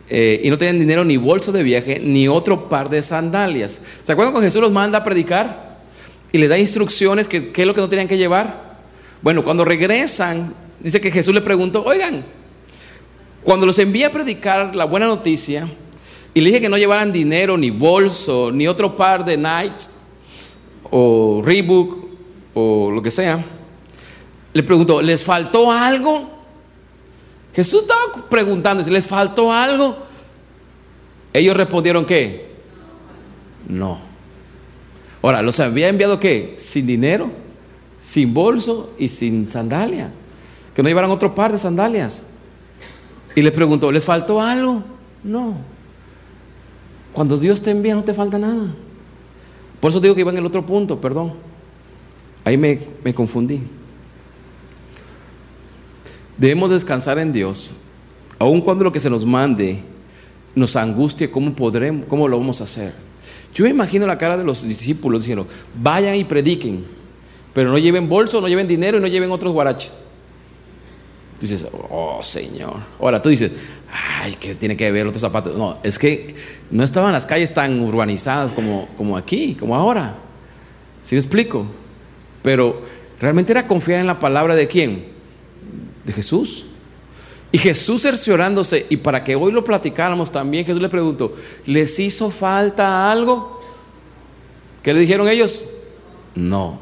[0.09, 3.81] eh, y no tenían dinero ni bolso de viaje, ni otro par de sandalias.
[4.01, 5.77] ¿Se acuerdan cuando Jesús los manda a predicar?
[6.31, 8.79] Y le da instrucciones, que, ¿qué es lo que no tenían que llevar?
[9.21, 12.25] Bueno, cuando regresan, dice que Jesús le preguntó, oigan,
[13.43, 15.69] cuando los envía a predicar la buena noticia,
[16.33, 19.85] y le dije que no llevaran dinero, ni bolso, ni otro par de Nike
[20.89, 22.06] o Reebok
[22.53, 23.43] o lo que sea,
[24.53, 26.29] le preguntó, ¿les faltó algo?
[27.53, 29.97] Jesús estaba preguntando les faltó algo.
[31.33, 32.51] Ellos respondieron qué?
[33.67, 33.99] No.
[35.21, 36.55] Ahora, ¿los había enviado qué?
[36.60, 37.31] Sin dinero,
[38.01, 40.12] sin bolso y sin sandalias.
[40.75, 42.25] Que no llevaran otro par de sandalias.
[43.36, 44.83] Y le preguntó, ¿les faltó algo?
[45.23, 45.55] No.
[47.13, 48.73] Cuando Dios te envía no te falta nada.
[49.79, 51.33] Por eso digo que iba en el otro punto, perdón.
[52.47, 53.60] Ahí me, me confundí.
[56.38, 57.71] Debemos descansar en Dios,
[58.39, 59.83] aun cuando lo que se nos mande
[60.55, 62.93] nos angustie, ¿cómo podremos, cómo lo vamos a hacer?
[63.53, 66.86] Yo me imagino la cara de los discípulos diciendo, vayan y prediquen,
[67.53, 69.91] pero no lleven bolso, no lleven dinero y no lleven otros guaraches.
[71.41, 72.77] Dices, oh Señor.
[72.97, 73.51] Ahora tú dices,
[73.91, 75.53] ay, que tiene que ver otros zapatos.
[75.57, 76.33] No, es que
[76.71, 80.15] no estaban las calles tan urbanizadas como, como aquí, como ahora.
[81.03, 81.67] ¿Sí me explico?
[82.47, 82.81] Pero
[83.19, 85.07] realmente era confiar en la palabra de quién?
[86.05, 86.63] De Jesús.
[87.51, 92.31] Y Jesús cerciorándose, y para que hoy lo platicáramos también, Jesús le preguntó, ¿les hizo
[92.31, 93.62] falta algo?
[94.81, 95.62] ¿Qué le dijeron ellos?
[96.36, 96.79] No.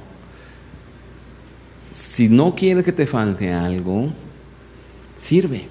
[1.95, 4.09] Si no quieres que te falte algo,
[5.17, 5.65] sirve.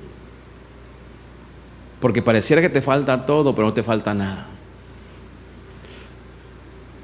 [2.01, 4.49] Porque pareciera que te falta todo, pero no te falta nada.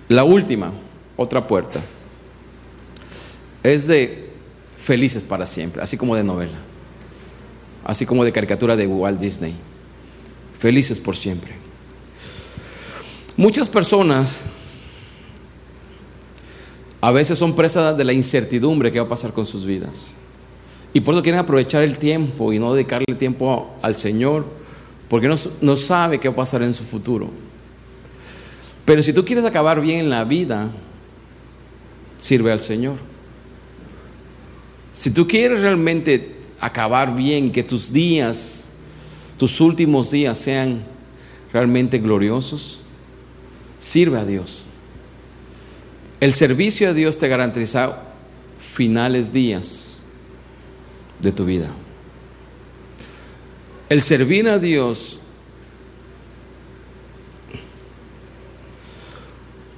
[0.09, 0.73] La última,
[1.17, 1.81] otra puerta,
[3.63, 4.31] es de
[4.79, 6.71] felices para siempre, así como de novela
[7.85, 9.55] así como de caricatura de Walt Disney.
[10.59, 11.55] Felices por siempre.
[13.37, 14.41] Muchas personas
[17.01, 20.09] a veces son presas de la incertidumbre que va a pasar con sus vidas.
[20.93, 24.45] Y por eso quieren aprovechar el tiempo y no dedicarle tiempo al Señor,
[25.09, 27.31] porque no, no sabe qué va a pasar en su futuro.
[28.85, 30.69] Pero si tú quieres acabar bien en la vida,
[32.21, 33.10] sirve al Señor.
[34.93, 38.69] Si tú quieres realmente acabar bien, que tus días,
[39.39, 40.83] tus últimos días sean
[41.53, 42.81] realmente gloriosos,
[43.79, 44.65] sirve a Dios.
[46.21, 47.99] El servicio a Dios te garantiza
[48.59, 49.97] finales días
[51.21, 51.71] de tu vida.
[53.89, 55.19] El servir a Dios,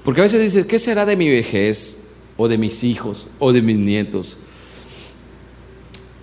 [0.05, 1.94] porque a veces dices, ¿qué será de mi vejez
[2.37, 4.37] o de mis hijos o de mis nietos?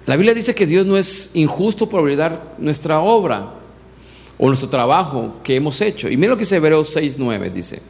[0.10, 3.54] La Biblia dice que Dios no es injusto por olvidar nuestra obra
[4.39, 6.10] o nuestro trabajo que hemos hecho.
[6.10, 7.84] Y mira lo que dice Hebreos 6:9 dice: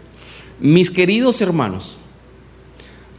[0.60, 1.98] Mis queridos hermanos,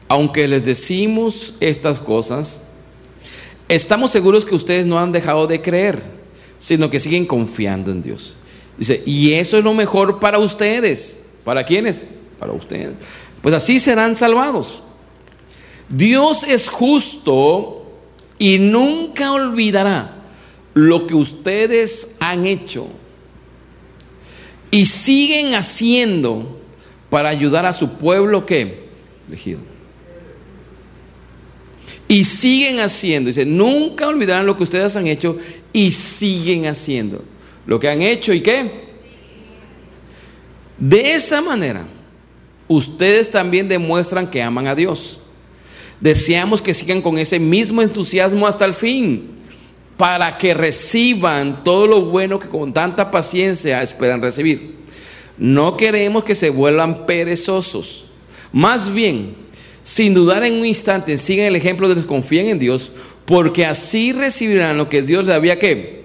[0.06, 2.62] aunque les decimos estas cosas,
[3.70, 6.02] estamos seguros que ustedes no han dejado de creer,
[6.58, 8.36] sino que siguen confiando en Dios.
[8.76, 11.18] Dice, y eso es lo mejor para ustedes.
[11.42, 12.06] ¿Para quiénes?
[12.38, 12.96] Para ustedes.
[13.40, 14.82] Pues así serán salvados.
[15.88, 17.79] Dios es justo
[18.40, 20.14] y nunca olvidará
[20.72, 22.88] lo que ustedes han hecho
[24.70, 26.58] y siguen haciendo
[27.10, 28.88] para ayudar a su pueblo que
[29.28, 29.60] elegido.
[32.08, 35.36] Y siguen haciendo, dice, nunca olvidarán lo que ustedes han hecho
[35.74, 37.22] y siguen haciendo
[37.66, 38.88] lo que han hecho y qué.
[40.78, 41.86] De esa manera,
[42.68, 45.20] ustedes también demuestran que aman a Dios
[46.00, 49.28] Deseamos que sigan con ese mismo entusiasmo hasta el fin,
[49.96, 54.76] para que reciban todo lo bueno que con tanta paciencia esperan recibir.
[55.36, 58.06] No queremos que se vuelvan perezosos.
[58.50, 59.34] Más bien,
[59.84, 62.92] sin dudar en un instante, sigan el ejemplo de los que confían en Dios,
[63.26, 66.00] porque así recibirán lo que Dios les había que.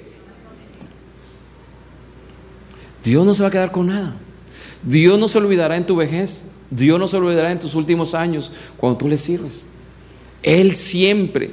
[3.04, 4.16] Dios no se va a quedar con nada.
[4.84, 6.44] Dios no se olvidará en tu vejez.
[6.70, 9.66] Dios no se olvidará en tus últimos años cuando tú le sirves.
[10.46, 11.50] Él siempre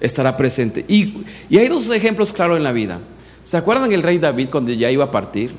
[0.00, 0.84] estará presente.
[0.88, 1.24] Y,
[1.56, 3.00] hay dos ejemplos claros en la vida.
[3.44, 5.52] ¿Se acuerdan el rey David cuando ya iba a partir?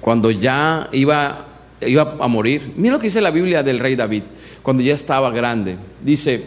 [0.00, 1.46] Cuando ya iba,
[1.80, 2.72] iba a morir.
[2.76, 4.24] Mira lo que dice la Biblia del rey David,
[4.60, 5.76] cuando ya estaba grande.
[6.02, 6.42] Dice,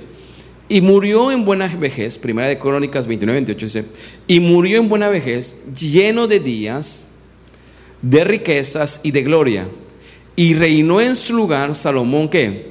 [0.68, 3.86] y murió en buena vejez, primera de Crónicas 29, 28 dice,
[4.28, 7.08] y murió en buena vejez, lleno de días,
[8.02, 9.70] de riquezas y de gloria.
[10.36, 12.70] Y reinó en su lugar Salomón, ¿qué?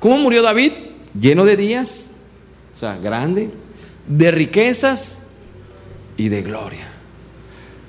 [0.00, 0.89] ¿Cómo murió David?
[1.18, 2.08] Lleno de días,
[2.74, 3.50] o sea, grande,
[4.06, 5.18] de riquezas
[6.16, 6.88] y de gloria.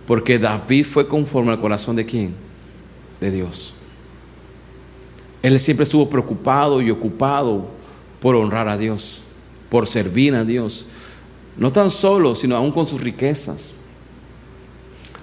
[0.07, 2.33] Porque David fue conforme al corazón de quién?
[3.19, 3.73] De Dios.
[5.41, 7.67] Él siempre estuvo preocupado y ocupado
[8.19, 9.21] por honrar a Dios,
[9.69, 10.85] por servir a Dios.
[11.57, 13.73] No tan solo, sino aún con sus riquezas.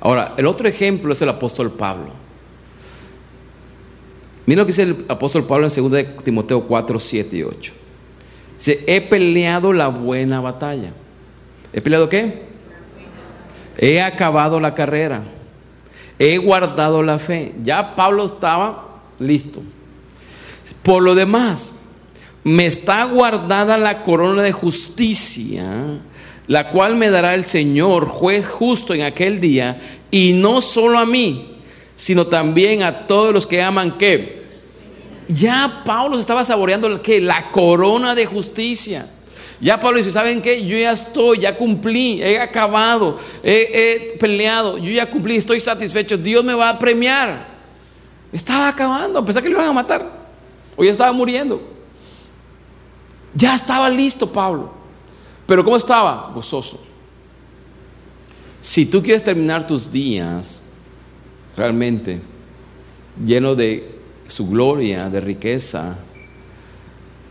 [0.00, 2.12] Ahora, el otro ejemplo es el apóstol Pablo.
[4.46, 7.72] Mira lo que dice el apóstol Pablo en 2 Timoteo 4, 7 y 8
[8.66, 10.90] he peleado la buena batalla.
[11.72, 12.48] ¿He peleado qué?
[13.76, 15.22] He acabado la carrera.
[16.18, 17.54] he guardado la fe.
[17.62, 19.62] Ya Pablo estaba listo.
[20.82, 21.74] Por lo demás,
[22.44, 25.98] me está guardada la corona de justicia,
[26.46, 29.80] la cual me dará el Señor, juez justo en aquel día,
[30.10, 31.58] y no solo a mí,
[31.94, 34.37] sino también a todos los que aman que.
[35.28, 39.10] Ya Pablo se estaba saboreando que la corona de justicia.
[39.60, 40.64] Ya Pablo dice, ¿saben qué?
[40.64, 46.44] Yo ya estoy, ya cumplí, he acabado, he, peleado, yo ya cumplí, estoy satisfecho, Dios
[46.44, 47.48] me va a premiar.
[48.32, 50.10] Estaba acabando, a pesar que lo iban a matar,
[50.76, 51.60] o ya estaba muriendo.
[53.34, 54.72] Ya estaba listo Pablo.
[55.46, 56.30] Pero ¿cómo estaba?
[56.34, 56.80] Gozoso.
[58.60, 60.62] Si tú quieres terminar tus días
[61.56, 62.20] realmente
[63.24, 63.97] lleno de
[64.28, 65.96] su gloria, de riqueza,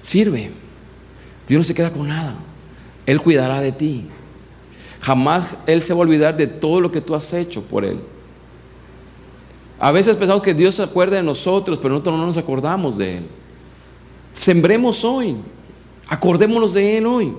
[0.01, 0.51] sirve.
[1.47, 2.35] Dios no se queda con nada.
[3.05, 4.05] Él cuidará de ti.
[4.99, 8.01] Jamás Él se va a olvidar de todo lo que tú has hecho por Él.
[9.79, 13.17] A veces pensamos que Dios se acuerda de nosotros, pero nosotros no nos acordamos de
[13.19, 13.23] Él.
[14.35, 15.35] Sembremos hoy.
[16.07, 17.33] Acordémonos de Él hoy.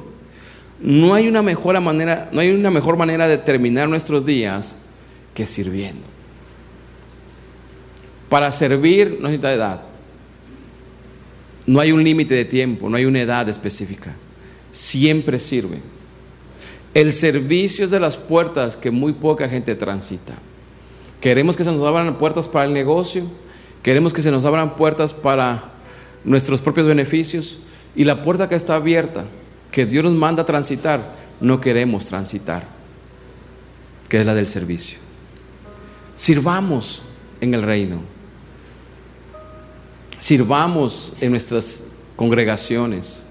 [0.80, 4.76] No hay una mejor manera, no hay una mejor manera de terminar nuestros días
[5.34, 6.17] que sirviendo.
[8.28, 9.80] Para servir no necesita edad.
[11.66, 14.16] No hay un límite de tiempo, no hay una edad específica.
[14.70, 15.80] Siempre sirve.
[16.94, 20.34] El servicio es de las puertas que muy poca gente transita.
[21.20, 23.24] Queremos que se nos abran puertas para el negocio,
[23.82, 25.72] queremos que se nos abran puertas para
[26.24, 27.58] nuestros propios beneficios
[27.94, 29.24] y la puerta que está abierta,
[29.70, 32.68] que Dios nos manda a transitar, no queremos transitar,
[34.08, 34.98] que es la del servicio.
[36.16, 37.02] Sirvamos
[37.40, 38.17] en el reino.
[40.28, 41.82] Sirvamos en nuestras
[42.14, 43.22] congregaciones,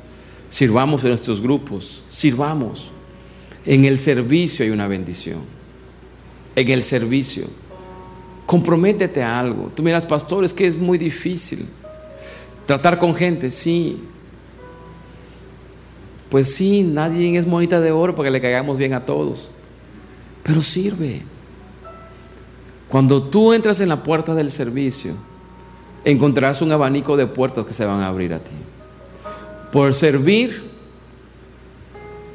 [0.50, 2.90] sirvamos en nuestros grupos, sirvamos.
[3.68, 5.42] En el servicio hay una bendición.
[6.56, 7.50] En el servicio.
[8.48, 9.72] Comprométete a algo.
[9.76, 11.68] Tú miras, pastor, es que es muy difícil.
[12.66, 14.00] Tratar con gente, sí.
[16.32, 19.52] Pues sí, nadie es monita de oro para que le caigamos bien a todos.
[20.42, 21.22] Pero sirve.
[22.90, 25.14] Cuando tú entras en la puerta del servicio,
[26.04, 28.52] encontrarás un abanico de puertas que se van a abrir a ti.
[29.72, 30.70] Por servir,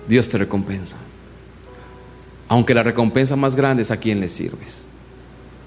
[0.08, 0.96] Dios te recompensa.
[2.48, 4.82] Aunque la recompensa más grande es a quien le sirves,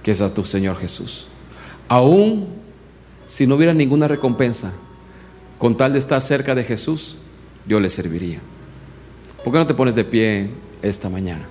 [0.03, 1.27] que es a tu Señor Jesús.
[1.87, 2.47] Aún
[3.25, 4.71] si no hubiera ninguna recompensa,
[5.57, 7.17] con tal de estar cerca de Jesús,
[7.67, 8.39] yo le serviría.
[9.43, 10.49] ¿Por qué no te pones de pie
[10.81, 11.45] esta mañana?